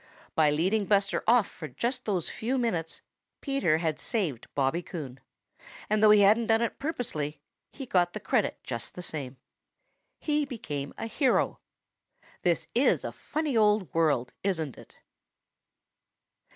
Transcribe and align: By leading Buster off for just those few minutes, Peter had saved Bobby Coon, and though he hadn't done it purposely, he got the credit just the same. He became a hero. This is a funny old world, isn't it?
By 0.33 0.49
leading 0.49 0.85
Buster 0.87 1.23
off 1.27 1.45
for 1.47 1.67
just 1.67 2.05
those 2.05 2.27
few 2.31 2.57
minutes, 2.57 3.03
Peter 3.39 3.77
had 3.77 3.99
saved 3.99 4.47
Bobby 4.55 4.81
Coon, 4.81 5.19
and 5.91 6.01
though 6.01 6.09
he 6.09 6.21
hadn't 6.21 6.47
done 6.47 6.63
it 6.63 6.79
purposely, 6.79 7.39
he 7.71 7.85
got 7.85 8.13
the 8.13 8.19
credit 8.19 8.57
just 8.63 8.95
the 8.95 9.03
same. 9.03 9.37
He 10.17 10.43
became 10.43 10.91
a 10.97 11.05
hero. 11.05 11.59
This 12.41 12.65
is 12.73 13.03
a 13.03 13.11
funny 13.11 13.55
old 13.55 13.93
world, 13.93 14.33
isn't 14.41 14.75
it? 14.75 14.97